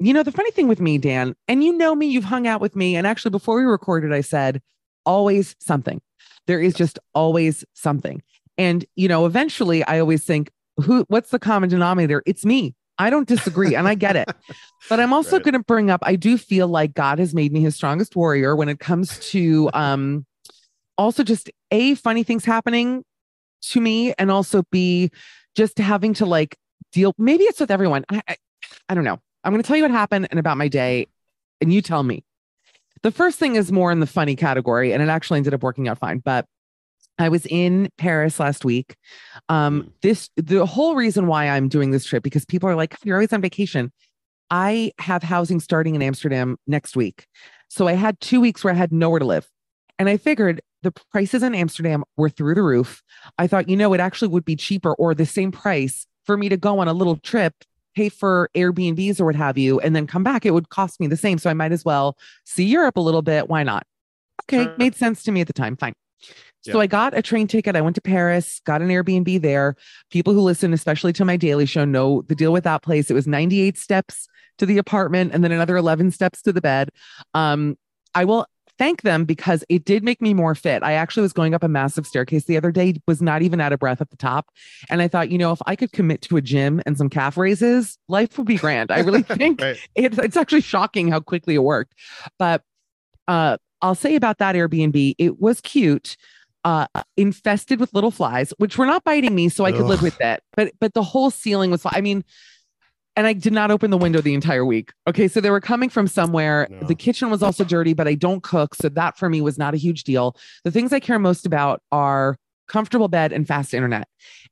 [0.00, 2.60] you know, the funny thing with me, Dan, and you know me, you've hung out
[2.62, 2.96] with me.
[2.96, 4.62] And actually, before we recorded, I said,
[5.04, 6.00] always something.
[6.46, 8.22] There is just always something.
[8.56, 12.22] And, you know, eventually I always think, who, what's the common denominator?
[12.26, 12.74] It's me.
[12.98, 14.28] I don't disagree and I get it.
[14.88, 15.44] But I'm also Right.
[15.44, 18.56] going to bring up, I do feel like God has made me his strongest warrior
[18.56, 20.24] when it comes to um
[20.98, 23.04] also just A, funny things happening
[23.70, 25.10] to me, and also B,
[25.56, 26.56] just having to like
[26.92, 27.14] deal.
[27.18, 28.04] Maybe it's with everyone.
[28.08, 28.36] I, I,
[28.88, 29.18] I don't know.
[29.42, 31.08] I'm going to tell you what happened and about my day,
[31.60, 32.24] and you tell me.
[33.02, 35.88] The first thing is more in the funny category, and it actually ended up working
[35.88, 36.18] out fine.
[36.18, 36.46] But
[37.18, 38.96] I was in Paris last week.
[39.48, 39.92] Um, Mm.
[40.02, 43.32] this the whole reason why I'm doing this trip because people are like, you're always
[43.32, 43.92] on vacation.
[44.50, 47.26] I have housing starting in Amsterdam next week.
[47.68, 49.48] So I had two weeks where I had nowhere to live.
[49.98, 53.02] And I figured the prices in Amsterdam were through the roof.
[53.38, 56.48] I thought, you know, it actually would be cheaper or the same price for me
[56.48, 57.54] to go on a little trip,
[57.96, 60.46] pay for Airbnbs or what have you, and then come back.
[60.46, 61.38] It would cost me the same.
[61.38, 63.48] So I might as well see Europe a little bit.
[63.48, 63.86] Why not?
[64.44, 64.64] Okay.
[64.64, 64.74] Sure.
[64.78, 65.76] Made sense to me at the time.
[65.76, 65.94] Fine.
[66.62, 66.78] So Yeah.
[66.78, 67.76] I got a train ticket.
[67.76, 69.76] I went to Paris, got an Airbnb there.
[70.10, 73.10] People who listen, especially to my daily show, know the deal with that place.
[73.10, 74.26] It was 98 steps
[74.58, 76.90] to the apartment and then another 11 steps to the bed.
[77.34, 77.76] Um,
[78.14, 78.46] I will
[78.78, 80.82] thank them because it did make me more fit.
[80.82, 83.72] I actually was going up a massive staircase the other day, was not even out
[83.72, 84.50] of breath at the top.
[84.88, 87.36] And I thought, you know, if I could commit to a gym and some calf
[87.36, 88.90] raises, life would be grand.
[88.90, 89.78] I really think right.
[89.94, 91.94] it's it's actually shocking how quickly it worked.
[92.38, 92.62] But
[93.28, 96.16] uh, I'll say about that Airbnb, it was cute,
[96.64, 100.20] uh, infested with little flies, which were not biting me, so I could live with
[100.20, 100.42] it.
[100.56, 101.82] But but the whole ceiling was.
[101.84, 102.24] I mean.
[103.16, 104.92] And I did not open the window the entire week.
[105.06, 105.28] Okay.
[105.28, 106.66] So they were coming from somewhere.
[106.70, 106.86] No.
[106.88, 108.74] The kitchen was also dirty, but I don't cook.
[108.74, 110.36] So that for me was not a huge deal.
[110.64, 114.08] The things I care most about are comfortable bed and fast internet.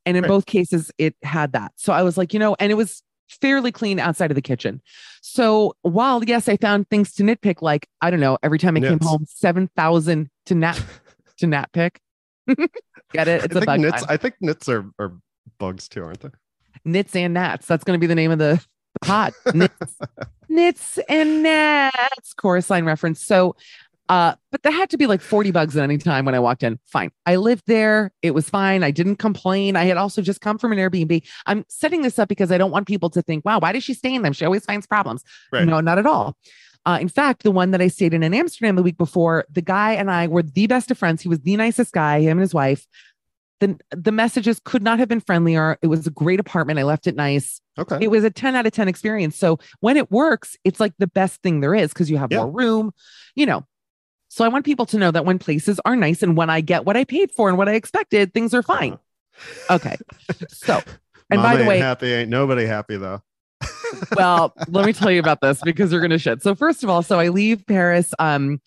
[0.06, 0.28] And in Right.
[0.28, 1.72] both cases, it had that.
[1.76, 3.02] So I was like, you know, and it was
[3.40, 4.80] fairly clean outside of the kitchen.
[5.22, 8.80] So while yes, I found things to nitpick, like I don't know, every time I
[8.80, 10.76] came home, seven thousand to nap,
[11.38, 12.00] to nap pick.
[13.12, 13.44] Get it?
[13.44, 13.80] It's I a think bug.
[13.80, 14.02] nits.
[14.04, 15.14] I think nits are, are
[15.58, 16.28] bugs too, aren't they?
[16.84, 17.66] Nits and Nats.
[17.66, 18.64] That's going to be the name of the,
[19.02, 19.32] pot.
[19.44, 19.54] pod.
[19.54, 19.98] Nits,
[20.48, 23.24] nits and Nats Chorus line reference.
[23.24, 23.56] So,
[24.08, 26.62] uh, but there had to be like 40 bugs at any time when I walked
[26.62, 26.78] in.
[26.86, 27.12] Fine.
[27.24, 28.12] I lived there.
[28.20, 28.84] It was fine.
[28.84, 29.76] I didn't complain.
[29.76, 31.22] I had also just come from an Airbnb.
[31.46, 33.94] I'm setting this up because I don't want people to think, wow, why does she
[33.94, 34.32] stay in them?
[34.32, 35.22] She always finds problems.
[35.50, 35.64] Right.
[35.66, 36.36] No, not at all.
[36.84, 39.62] Uh, in fact, the one that I stayed in in Amsterdam the week before, the
[39.62, 41.22] guy and I were the best of friends.
[41.22, 42.86] He was the nicest guy, him and his wife.
[43.62, 45.78] The, the messages could not have been friendlier.
[45.82, 46.80] It was a great apartment.
[46.80, 47.60] I left it nice.
[47.78, 47.98] Okay.
[48.00, 49.36] It was a 10 out of 10 experience.
[49.36, 52.38] So when it works, it's like the best thing there is because you have Yeah.
[52.38, 52.92] more room,
[53.36, 53.64] you know.
[54.26, 56.84] So I want people to know that when places are nice and when I get
[56.84, 58.98] what I paid for and what I expected, things are fine.
[59.70, 59.96] Okay.
[60.48, 60.80] So,
[61.30, 63.22] and Mama by the way, happy ain't nobody happy though.
[64.16, 66.42] well, let me tell you about this because you're gonna shit.
[66.42, 68.12] So first of all, so I leave Paris.
[68.18, 68.60] Um,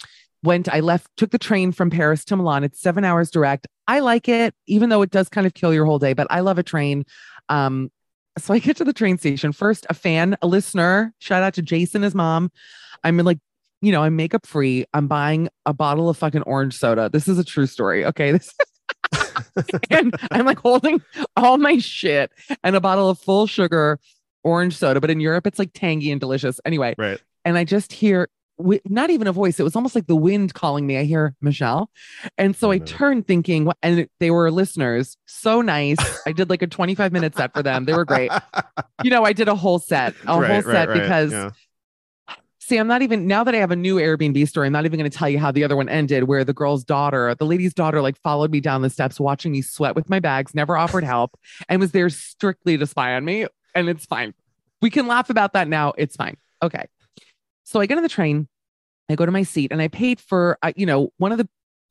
[0.45, 2.63] went I left, took the train from Paris to Milan.
[2.63, 3.67] It's seven hours direct.
[3.87, 6.39] I like it, even though it does kind of kill your whole day, but I
[6.39, 7.05] love a train.
[7.49, 7.91] Um,
[8.37, 9.51] so I get to the train station.
[9.51, 12.51] First, a fan, a listener, shout out to Jason, his mom.
[13.03, 13.39] I'm like,
[13.81, 14.85] you know, I'm makeup free.
[14.93, 17.09] I'm buying a bottle of fucking orange soda.
[17.11, 18.05] This is a true story.
[18.05, 18.31] Okay.
[18.31, 18.53] This
[19.89, 21.01] and I'm like holding
[21.35, 22.31] all my shit
[22.63, 23.99] and a bottle of full sugar
[24.43, 26.59] orange soda, but in Europe it's like tangy and delicious.
[26.65, 27.19] Anyway, Right.
[27.43, 29.59] and I just hear not even a voice.
[29.59, 30.97] It was almost like the wind calling me.
[30.97, 31.89] I hear Michelle,
[32.37, 32.85] and so I mm-hmm.
[32.85, 35.97] turned thinking, and they were listeners, so nice.
[36.25, 37.85] I did like a 25 minute set for them.
[37.85, 38.31] They were great.
[39.03, 41.31] You know, I did a whole set, a whole set because.
[41.31, 41.51] yeah.
[42.59, 44.65] See, I'm not even now that I have a new Airbnb story.
[44.65, 46.83] I'm not even going to tell you how the other one ended, where the girl's
[46.83, 50.19] daughter, the lady's daughter, like followed me down the steps, watching me sweat with my
[50.19, 51.37] bags, never offered help,
[51.69, 53.45] and was there strictly to spy on me.
[53.75, 54.33] And it's fine.
[54.81, 55.93] We can laugh about that now.
[55.95, 56.37] It's fine.
[56.63, 56.87] Okay.
[57.65, 58.47] So I get on the train,
[59.09, 61.49] I go to my seat, and I paid for, uh, you know, one of the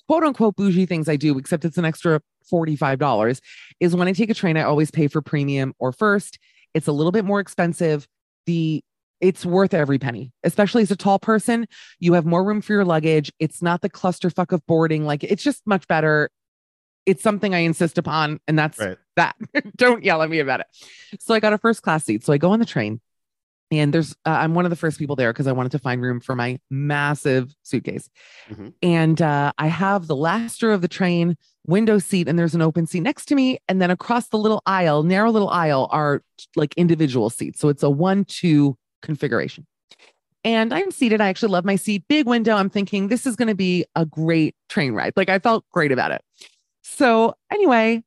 [0.08, 3.40] quote unquote bougie things I do, except it's an extra $45,
[3.80, 6.38] is when I take a train, I always pay for premium or first.
[6.74, 8.06] It's a little bit more expensive.
[8.46, 8.82] The
[9.20, 11.66] it's worth every penny, especially as a tall person.
[11.98, 13.32] You have more room for your luggage.
[13.38, 15.06] It's not the clusterfuck of boarding.
[15.06, 16.30] Like it's just much better.
[17.06, 18.98] It's something I insist upon, and that's Right.
[19.16, 19.36] that.
[19.76, 20.66] Don't yell at me about it.
[21.20, 22.24] So I got a first class seat.
[22.24, 23.00] So I go on the train,
[23.70, 26.00] and there's uh, I'm one of the first people there because I wanted to find
[26.02, 28.08] room for my massive suitcase.
[28.50, 28.72] Mhm.
[28.82, 32.62] And uh, I have the last row of the train window seat, and there's an
[32.62, 36.22] open seat next to me, and then across the little aisle, narrow little aisle, are
[36.56, 37.58] like individual seats.
[37.60, 39.66] So it's a one-two configuration.
[40.44, 41.22] And I'm seated.
[41.22, 42.04] I actually love my seat.
[42.06, 42.54] Big window.
[42.56, 45.14] I'm thinking this is going to be a great train ride.
[45.16, 46.20] Like I felt great about it.
[46.82, 48.04] So anyway,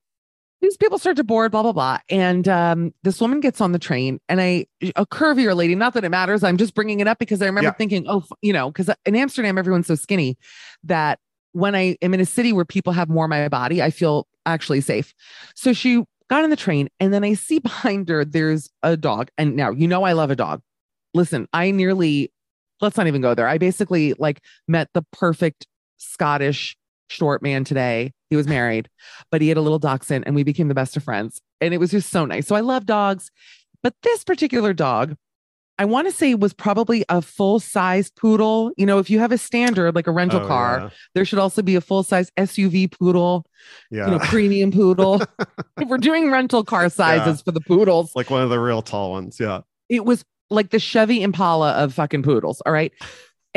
[0.61, 1.99] these people start to board, blah, blah, blah.
[2.09, 4.65] And um, this woman gets on the train and I,
[4.95, 6.43] a curvier lady, not that it matters.
[6.43, 7.73] I'm just bringing it up because I remember Yeah.
[7.73, 10.37] thinking, oh, you know, because in Amsterdam, everyone's so skinny
[10.83, 11.19] that
[11.51, 14.27] when I am in a city where people have more of my body, I feel
[14.47, 15.13] actually safe.
[15.53, 19.29] So she got on the train and then I see behind her, there's a dog.
[19.37, 20.61] And now, you know, I love a dog.
[21.13, 22.31] Listen, I nearly,
[22.81, 23.47] let's not even go there.
[23.47, 25.67] I basically like met the perfect
[25.97, 26.75] Scottish
[27.07, 28.13] short man today.
[28.29, 28.89] He was married,
[29.31, 31.41] but he had a little dachshund and we became the best of friends.
[31.61, 32.47] And it was just so nice.
[32.47, 33.31] So I love dogs.
[33.83, 35.15] But this particular dog,
[35.79, 38.71] I want to say was probably a full size poodle.
[38.77, 41.61] You know, if you have a standard like a rental Oh, car, there should also
[41.61, 43.45] be a full size SUV poodle,
[43.91, 44.05] Yeah.
[44.05, 45.21] you know, premium poodle.
[45.77, 49.11] if we're doing rental car sizes for the poodles, like one of the real tall
[49.11, 49.39] ones.
[49.39, 49.61] Yeah.
[49.87, 52.61] it was like the Chevy Impala of fucking poodles.
[52.65, 52.91] All right.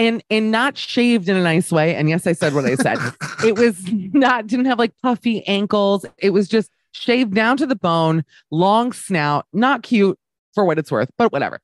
[0.00, 1.94] And and not shaved in a nice way.
[1.94, 2.98] And yes, I said what I said.
[3.44, 6.06] it was not didn't have like puffy ankles.
[6.16, 10.18] It was just shaved down to the bone, long snout, not cute
[10.54, 11.60] for what it's worth, but whatever.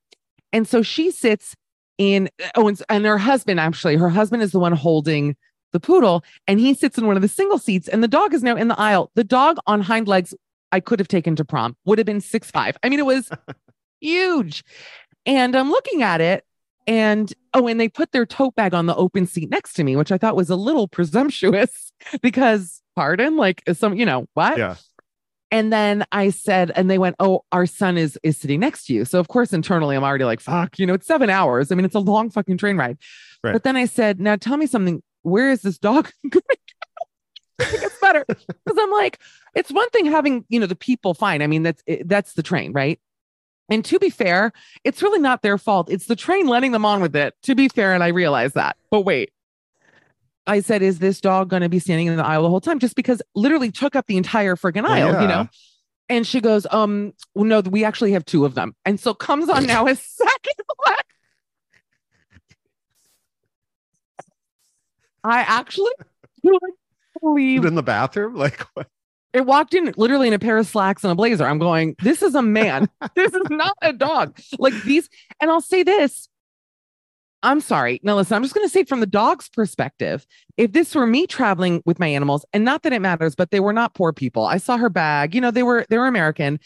[0.53, 1.57] And so she sits
[1.99, 5.35] in oh, and, and her husband actually, her husband is the one holding
[5.72, 8.42] the poodle, and he sits in one of the single seats, and the dog is
[8.42, 9.11] now in the aisle.
[9.14, 10.35] The dog on hind legs,
[10.72, 12.77] I could have taken to prom, would have been six five.
[12.83, 13.31] I mean, it was
[14.01, 14.64] huge.
[15.25, 16.44] And I'm looking at it,
[16.87, 19.96] and oh, and they put their tote bag on the open seat next to me,
[19.96, 24.59] which I thought was a little presumptuous because, pardon, like some, you know, what?
[24.59, 24.77] Yeah.
[25.53, 28.94] And then I said, and they went, "Oh, our son is is sitting next to
[28.94, 31.70] you." So of course, internally, I'm already like, "Fuck," you know, it's seven hours.
[31.70, 32.99] I mean, it's a long fucking train ride.
[33.44, 33.53] Right.
[33.53, 35.03] But then I said, "Now tell me something.
[35.22, 36.42] Where is this dog going?
[37.61, 39.20] I think it's better because I'm like,
[39.55, 41.42] it's one thing having you know the people fine.
[41.42, 43.01] I mean, that's it, that's the train, right?
[43.68, 44.52] And to be fair,
[44.85, 45.90] it's really not their fault.
[45.90, 47.35] It's the train letting them on with it.
[47.44, 48.76] To be fair, and I realize that.
[48.90, 49.33] But wait,
[50.46, 52.79] I said, is this dog going to be standing in the aisle the whole time?
[52.79, 55.48] Just because literally took up the entire friggin' aisle, you know?
[56.09, 58.76] And she goes, um, well, no, we actually have two of them.
[58.85, 60.94] And so comes on now a second one.
[65.24, 65.90] I actually
[67.20, 68.37] believe in the bathroom.
[68.37, 68.87] Like what?
[69.37, 71.44] It walked in literally in a pair of slacks and a blazer.
[71.44, 72.88] I'm going, this is a man.
[73.14, 74.38] this is not a dog.
[74.59, 76.29] Like these, and I'll say this.
[77.42, 78.01] I'm sorry.
[78.03, 80.27] Now, listen, I'm just going to say from the dog's perspective.
[80.57, 83.61] If this were me traveling with my animals, and not that it matters, but they
[83.61, 84.46] were not poor people.
[84.46, 85.35] I saw her bag.
[85.35, 86.59] You know, they were they were American,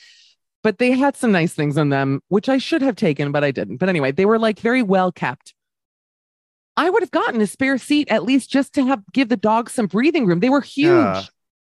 [0.63, 3.51] but they had some nice things in them, which I should have taken, but I
[3.51, 3.79] didn't.
[3.79, 5.55] But anyway, they were like very well kept.
[6.77, 9.71] I would have gotten a spare seat at least just to have give the dog
[9.71, 10.39] some breathing room.
[10.39, 10.87] They were huge.
[10.87, 11.25] Yeah.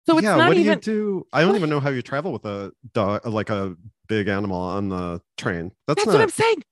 [0.09, 1.27] So it's yeah, not what even do you do?
[1.33, 3.75] I don't even know how you travel with a dog, uh, like a
[4.09, 5.73] big animal on the train.
[5.87, 6.13] That's, That's not.
[6.15, 6.63] what I'm saying.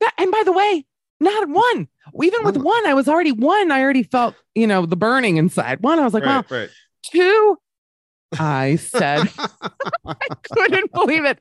[0.00, 0.84] That, and by the way,
[1.20, 1.88] not one.
[2.20, 3.70] Even with one, I was already one.
[3.70, 5.80] I already felt, you know, the burning inside.
[5.80, 6.38] One, I was like, wow.
[6.38, 6.70] right, right.
[7.04, 7.58] Two,
[8.38, 9.28] I said,
[10.06, 10.14] I
[10.52, 11.38] couldn't believe it.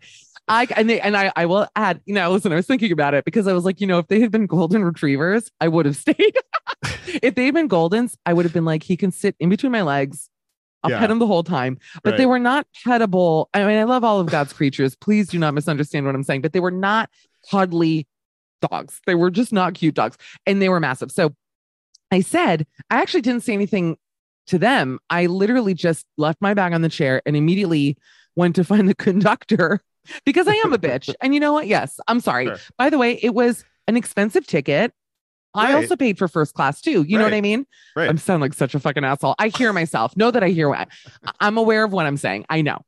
[0.47, 3.13] I and they, and I I will add, you know, listen, I was thinking about
[3.13, 5.85] it because I was like, you know, if they had been golden retrievers, I would
[5.85, 6.35] have stayed.
[7.21, 9.71] if they had been goldens, I would have been like, he can sit in between
[9.71, 10.29] my legs.
[10.84, 11.00] I'll Yeah.
[11.00, 11.78] pet him the whole time.
[12.04, 13.48] But they were not pettable.
[13.54, 14.96] I mean, I love all of God's creatures.
[14.96, 17.10] Please do not misunderstand what I'm saying, but they were not
[17.52, 18.08] cuddly
[18.62, 19.02] dogs.
[19.06, 20.18] They were just not cute dogs.
[20.46, 21.12] And they were massive.
[21.12, 21.36] So
[22.12, 23.98] I said, I actually didn't say anything
[24.48, 25.00] to them.
[25.10, 27.98] I literally just left my bag on the chair and immediately
[28.36, 29.82] went to find the conductor
[30.26, 31.13] because I am a bitch.
[31.22, 31.68] And you know what?
[31.68, 32.48] Yes, I'm sorry.
[32.48, 32.58] Sure.
[32.78, 34.94] By the way, it was an expensive ticket.
[35.53, 37.03] I also paid for first class too.
[37.03, 37.65] You know what I mean?
[37.95, 38.09] Right.
[38.09, 39.35] I'm sounding like such a fucking asshole.
[39.39, 40.15] I hear myself.
[40.15, 40.88] Know that I hear what
[41.39, 42.45] I'm aware of what I'm saying.
[42.49, 42.79] I know.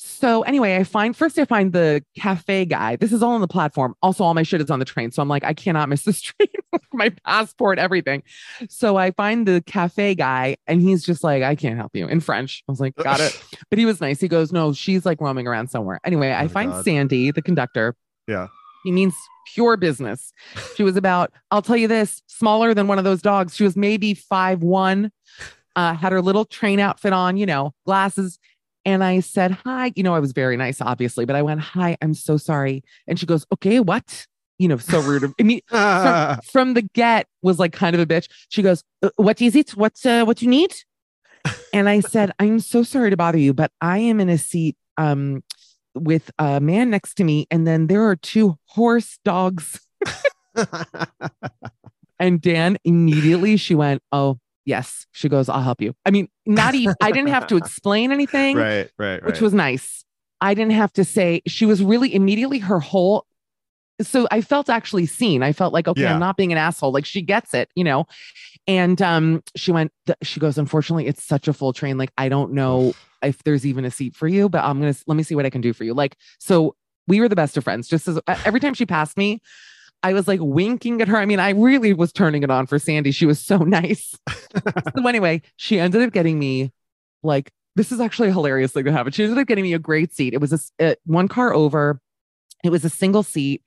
[0.00, 2.94] So anyway, I find first I find the cafe guy.
[2.94, 3.96] This is all on the platform.
[4.00, 5.10] Also, all my shit is on the train.
[5.10, 6.48] So I'm like, I cannot miss this train.
[6.92, 8.22] my passport, everything.
[8.68, 12.20] So I find the cafe guy and he's just like, I can't help you in
[12.20, 12.62] French.
[12.68, 13.36] I was like, got it.
[13.70, 14.20] But he was nice.
[14.20, 15.98] He goes, No, she's like roaming around somewhere.
[16.04, 16.84] Anyway, oh I Oh, find God.
[16.84, 17.96] Sandy, the conductor.
[18.28, 18.46] Yeah.
[18.88, 19.14] He means
[19.52, 20.32] pure business.
[20.74, 23.54] She was about, I'll tell you this, smaller than one of those dogs.
[23.54, 25.12] She was maybe five one,
[25.76, 28.38] uh, had her little train outfit on, you know, glasses.
[28.86, 29.92] And I said, Hi.
[29.94, 32.82] You know, I was very nice, obviously, but I went, Hi, I'm so sorry.
[33.06, 34.26] And she goes, Okay, what?
[34.58, 35.24] You know, so rude.
[35.24, 38.28] of- I mean, from, from the get was like kind of a bitch.
[38.48, 39.72] She goes, "Uh, What is it?
[39.76, 40.72] What's uh, what you need?
[41.74, 44.76] And I said, I'm so sorry to bother you, but I am in a seat
[44.96, 45.42] um
[45.98, 49.80] with a man next to me, and then there are two horse dogs.
[52.18, 55.06] And Dan immediately she went, Oh, yes.
[55.12, 55.94] She goes, I'll help you.
[56.04, 59.24] I mean, not even I didn't have to explain anything, right, right, right.
[59.24, 60.04] which was nice.
[60.40, 63.26] I didn't have to say she was really immediately her whole
[64.00, 65.42] so I felt actually seen.
[65.42, 66.14] I felt like, okay, Yeah.
[66.14, 66.92] I'm not being an asshole.
[66.92, 68.06] Like she gets it, you know.
[68.66, 71.96] And um, she went, she goes, unfortunately, it's such a full train.
[71.98, 75.16] Like, I don't know if there's even a seat for you, but I'm gonna let
[75.16, 75.94] me see what I can do for you.
[75.94, 77.88] Like, so we were the best of friends.
[77.88, 79.40] Just as every time she passed me,
[80.02, 81.16] I was like winking at her.
[81.16, 83.10] I mean, I really was turning it on for Sandy.
[83.10, 84.14] She was so nice.
[84.94, 86.72] so anyway, she ended up getting me
[87.22, 89.12] like this is actually a hilarious thing to happen.
[89.12, 90.34] She ended up getting me a great seat.
[90.34, 92.00] It was a, s- uh, one car over.
[92.64, 93.62] It was a single seat.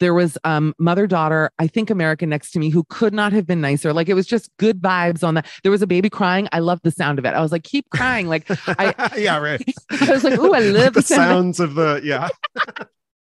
[0.00, 3.46] There was um mother daughter, I think American next to me, who could not have
[3.46, 3.92] been nicer.
[3.92, 5.46] Like it was just good vibes on that.
[5.62, 6.48] There was a baby crying.
[6.52, 7.34] I loved the sound of it.
[7.34, 8.28] I was like, keep crying.
[8.28, 9.62] Like I, yeah, right.
[9.90, 12.28] I was like, ooh, I love the the sounds of the yeah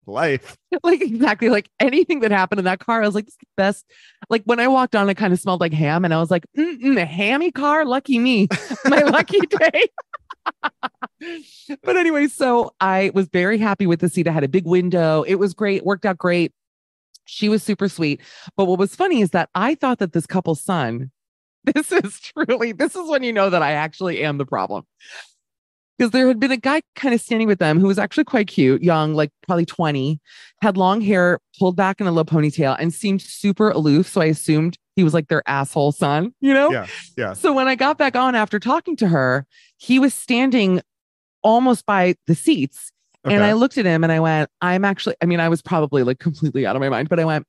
[0.07, 0.57] life.
[0.83, 3.03] like exactly like anything that happened in that car.
[3.03, 3.85] I was like, this is the best.
[4.29, 6.45] Like when I walked on, it kind of smelled like ham, and I was like,
[6.57, 8.49] Mm-mm, a hammy car, lucky me,
[8.85, 9.87] my lucky day.
[11.83, 14.29] but anyway, so I was very happy with the seat.
[14.29, 15.23] I had a big window.
[15.23, 15.85] It was great.
[15.85, 16.53] Worked out great.
[17.25, 18.21] She was super sweet.
[18.57, 21.11] But what was funny is that I thought that this couple's son,
[21.65, 24.85] this is truly, this is when you know that I actually am the problem.
[25.99, 28.47] Because there had been a guy kind of standing with them who was actually quite
[28.47, 30.21] cute, young, like probably 20,
[30.63, 34.07] had long hair pulled back in a low ponytail and seemed super aloof.
[34.07, 36.71] So I assumed he was like their asshole son, you know?
[36.71, 37.33] Yeah, yeah.
[37.33, 39.45] So when I got back on after talking to her,
[39.77, 40.83] he was standing
[41.43, 42.93] almost by the seats.
[43.25, 46.03] And I looked at him and I went, I'm actually, I mean, I was probably
[46.03, 47.47] like completely out of my mind, but I went,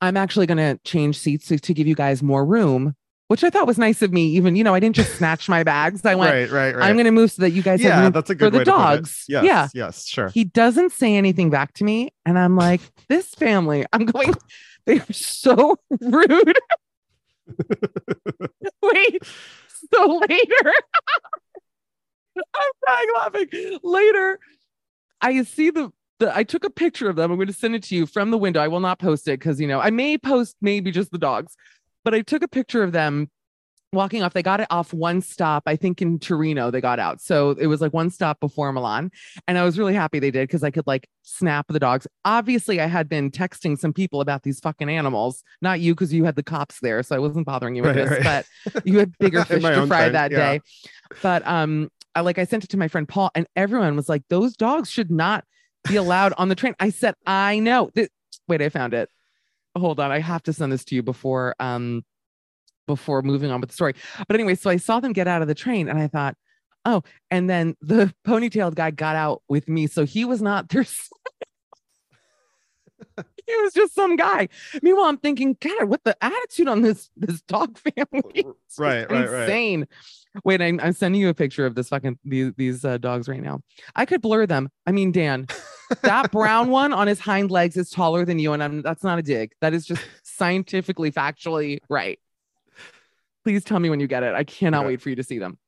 [0.00, 2.96] I'm actually going to change seats to, to give you guys more room,
[3.28, 4.24] which I thought was nice of me.
[4.30, 6.04] Even, you know, I didn't just snatch my bags.
[6.04, 6.88] I went, right, right, right.
[6.88, 8.58] I'm going to move so that you guys have yeah, that's a good for the
[8.58, 8.96] way to put it.
[8.96, 9.24] dogs.
[9.28, 9.68] Yes, Yeah.
[9.74, 10.30] yes, sure.
[10.30, 12.12] He doesn't say anything back to me.
[12.26, 14.34] And I'm like, this family, I'm going,
[14.86, 16.58] they are so rude.
[18.82, 19.22] Wait,
[19.92, 20.72] so later,
[22.54, 23.78] I'm dying laughing.
[23.82, 24.38] Later,
[25.20, 27.30] I see the, the, I took a picture of them.
[27.30, 28.60] I'm going to send it to you from the window.
[28.60, 31.56] I will not post it because, you know, I may post maybe just the dogs,
[32.04, 33.30] but I took a picture of them
[33.92, 34.32] walking off.
[34.32, 37.20] They got it off one stop, I think in Torino, they got out.
[37.20, 39.10] So it was like one stop before Milan.
[39.48, 42.06] And I was really happy they did because I could like snap the dogs.
[42.24, 46.24] Obviously, I had been texting some people about these fucking animals, not you because you
[46.24, 47.02] had the cops there.
[47.02, 48.46] So I wasn't bothering you with Right, this, right.
[48.72, 50.38] but you had bigger fish to fry time, that yeah.
[50.38, 50.60] day.
[51.22, 54.22] But um, I like I sent it to my friend Paul, and everyone was like,
[54.28, 55.44] those dogs should not
[55.88, 56.74] be allowed on the train.
[56.80, 57.90] I said, I know.
[58.48, 59.08] Wait, I found it.
[59.76, 62.04] Hold on, I have to send this to you before um
[62.86, 63.94] before moving on with the story.
[64.26, 66.36] But anyway, so I saw them get out of the train and I thought,
[66.84, 69.86] oh, and then the ponytailed guy got out with me.
[69.86, 71.18] So he was not their son.
[73.46, 74.48] He was just some guy.
[74.82, 78.44] Meanwhile, I'm thinking, God, what the attitude on this this dog family?
[78.78, 79.42] Right, right, right.
[79.42, 79.88] insane.
[80.44, 83.42] Wait, I'm, I'm sending you a picture of this fucking these these uh, dogs right
[83.42, 83.60] now.
[83.96, 84.70] I could blur them.
[84.86, 85.48] I mean, Dan,
[86.02, 89.18] that brown one on his hind legs is taller than you, and I'm that's not
[89.18, 89.52] a dig.
[89.60, 92.18] That is just scientifically, factually right.
[93.44, 94.34] Please tell me when you get it.
[94.34, 94.86] I cannot Okay.
[94.88, 95.58] wait for you to see them.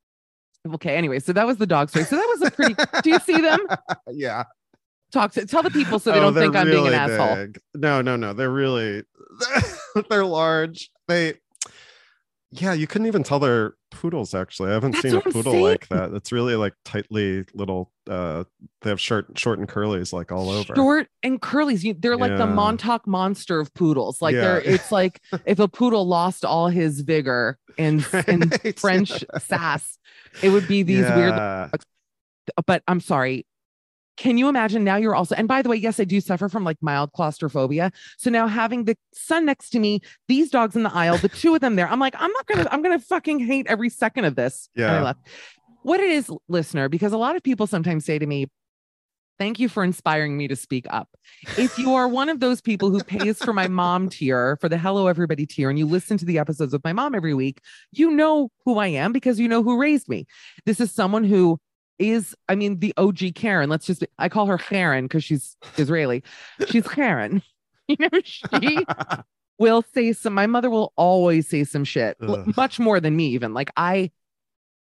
[0.74, 0.94] Okay.
[0.96, 2.04] Anyway, so that was the dog story.
[2.04, 2.74] So that was a pretty.
[3.02, 3.58] do you see them?
[4.12, 4.44] yeah.
[5.12, 7.48] Talk to tell the people so they Oh, don't think I'm being an really asshole.
[7.74, 8.32] No, no, no.
[8.32, 9.02] They're really
[10.08, 10.90] they're large.
[11.08, 11.34] They
[12.54, 14.70] yeah, you couldn't even tell they're poodles actually.
[14.70, 16.12] I haven't That's seen a poodle like that.
[16.12, 18.44] It's really like tightly little uh
[18.82, 20.74] they have short short and curlies like all over.
[20.74, 21.82] Short and curlies.
[21.82, 24.20] You, they're like the Montauk monster of poodles.
[24.20, 24.60] Like they're.
[24.60, 29.98] It's like if a poodle lost all his vigor and and French sass,
[30.42, 31.34] it would be these weird.
[31.34, 31.68] Yeah.
[32.66, 33.46] But I'm sorry.
[34.16, 36.64] Can you imagine now you're also, and by the way, yes, I do suffer from
[36.64, 37.90] like mild claustrophobia.
[38.18, 41.54] So now having the son next to me, these dogs in the aisle, the two
[41.54, 44.34] of them there, I'm like, I'm not gonna, I'm gonna fucking hate every second of
[44.34, 44.68] this.
[44.74, 45.14] Yeah.
[45.82, 48.46] What it is, listener, because a lot of people sometimes say to me,
[49.38, 51.08] Thank you for inspiring me to speak up.
[51.58, 54.78] If you are one of those people who pays for my mom tier, for the
[54.78, 57.60] Hello Everybody tier, and you listen to the episodes with my mom every week,
[57.90, 60.26] you know who I am because you know who raised me.
[60.64, 61.58] This is someone who
[62.02, 63.70] is, I mean, the OG Karen.
[63.70, 66.22] Let's just, I call her Karen because she's Israeli.
[66.66, 67.42] She's Karen.
[67.88, 68.86] You know, she
[69.58, 72.56] will say some, my mother will always say some shit, Ugh.
[72.56, 73.52] much more than me, even.
[73.54, 74.12] Like, I,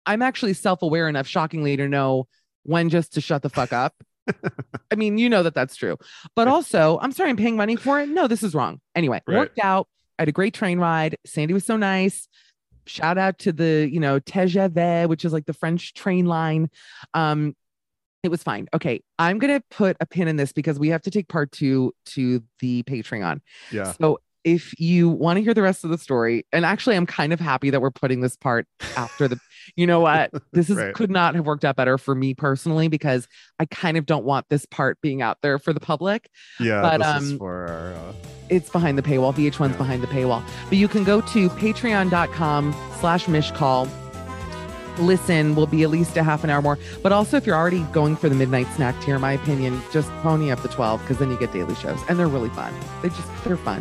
[0.07, 2.27] I'm actually self aware enough, shockingly, to know
[2.63, 3.95] when just to shut the fuck up.
[4.91, 5.99] I mean, you know that that's true.
[6.35, 8.09] But also, I'm sorry, I'm paying money for it.
[8.09, 8.81] No, this is wrong.
[8.95, 9.37] Anyway, Right.
[9.37, 9.87] worked out.
[10.19, 11.17] I had a great train ride.
[11.27, 12.27] Sandy was so nice.
[12.89, 16.71] Shout out to the, you know, TGV, which is like the French train line.
[17.15, 17.55] Um,
[18.23, 18.69] it was fine.
[18.75, 21.93] Okay, I'm gonna put a pin in this because we have to take part two
[22.07, 23.41] to the Patreon.
[23.71, 23.93] Yeah.
[23.93, 27.33] So if you want to hear the rest of the story, and actually, I'm kind
[27.33, 28.67] of happy that we're putting this part
[28.97, 29.39] after the.
[29.77, 30.31] You know what?
[30.53, 30.95] This is Right.
[30.95, 33.29] could not have worked out better for me personally because
[33.61, 36.29] I kind of don't want this part being out there for the public.
[36.59, 36.81] Yeah.
[36.81, 38.13] But, um, for our, uh,
[38.51, 39.35] It's behind the paywall.
[39.35, 39.77] VH1's Yeah.
[39.79, 40.43] behind the paywall.
[40.69, 43.89] But you can go to patreon.com slash michcoll.
[44.99, 46.77] Listen, will be at least a half an hour more.
[47.03, 50.11] But also, if you're already going for the midnight snack tier, in my opinion, just
[50.23, 52.75] pony up the 12 because then you get daily shows and they're really fun.
[53.03, 53.81] They just, they're fun.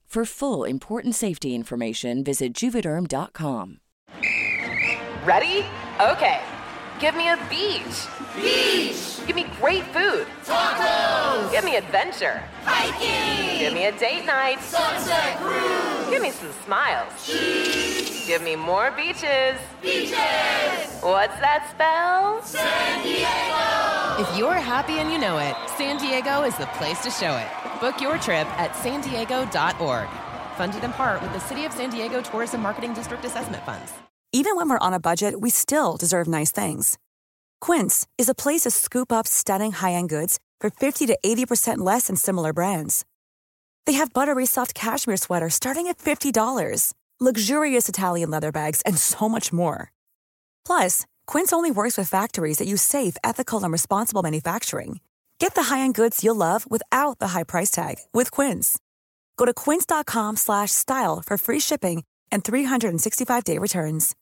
[0.11, 3.77] For full important safety information, visit juvederm.com.
[5.23, 5.65] Ready?
[6.01, 6.41] Okay.
[6.99, 8.07] Give me a beach.
[8.35, 9.25] Beach.
[9.25, 10.27] Give me great food.
[10.43, 11.49] Tacos.
[11.53, 12.43] Give me adventure.
[12.65, 13.59] Hiking.
[13.59, 14.59] Give me a date night.
[14.59, 16.09] Sunset cruise.
[16.09, 17.13] Give me some smiles.
[17.25, 18.27] Cheese.
[18.27, 19.55] Give me more beaches.
[19.81, 20.99] Beaches.
[20.99, 22.43] What's that spell?
[22.43, 24.29] San Diego!
[24.29, 27.60] If you're happy and you know it, San Diego is the place to show it.
[27.81, 30.07] Book your trip at san diego.org.
[30.55, 33.91] Funded in part with the City of San Diego Tourism Marketing District Assessment Funds.
[34.31, 36.99] Even when we're on a budget, we still deserve nice things.
[37.59, 42.07] Quince is a place to scoop up stunning high-end goods for 50 to 80% less
[42.07, 43.03] than similar brands.
[43.87, 49.27] They have buttery soft cashmere sweaters starting at $50, luxurious Italian leather bags, and so
[49.27, 49.91] much more.
[50.65, 54.99] Plus, Quince only works with factories that use safe, ethical, and responsible manufacturing.
[55.41, 58.77] Get the high-end goods you'll love without the high price tag with Quince.
[59.37, 64.15] Go to quince.com slash style for free shipping and 365-day returns.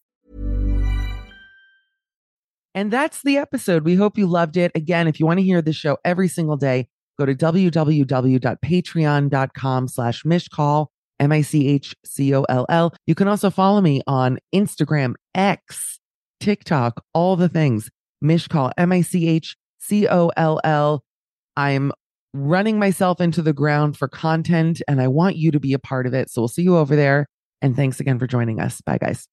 [2.73, 3.83] And that's the episode.
[3.83, 4.71] We hope you loved it.
[4.75, 10.23] Again, if you want to hear the show every single day, go to www.patreon.com slash
[10.23, 10.87] michcoll,
[11.19, 12.93] M-I-C-H-C-O-L-L.
[13.07, 15.99] You can also follow me on Instagram, X,
[16.39, 17.89] TikTok, all the things.
[18.23, 21.03] Michcoll, M-I-C-H-C-O-L-L.
[21.57, 21.91] I'm
[22.33, 26.05] running myself into the ground for content and I want you to be a part
[26.05, 26.29] of it.
[26.29, 27.27] So we'll see you over there.
[27.61, 28.81] And thanks again for joining us.
[28.81, 29.27] Bye, guys.